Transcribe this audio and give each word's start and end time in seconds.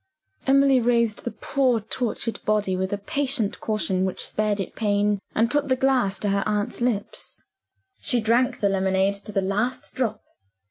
Emily 0.47 0.79
raised 0.79 1.25
the 1.25 1.31
poor 1.31 1.79
tortured 1.79 2.43
body 2.43 2.75
with 2.75 2.91
a 2.91 2.97
patient 2.97 3.59
caution 3.59 4.03
which 4.03 4.25
spared 4.25 4.59
it 4.59 4.75
pain, 4.75 5.19
and 5.35 5.51
put 5.51 5.67
the 5.67 5.75
glass 5.75 6.17
to 6.17 6.29
her 6.29 6.41
aunt's 6.47 6.81
lips. 6.81 7.39
She 7.99 8.19
drank 8.19 8.61
the 8.61 8.69
lemonade 8.69 9.13
to 9.25 9.31
the 9.31 9.43
last 9.43 9.93
drop. 9.93 10.23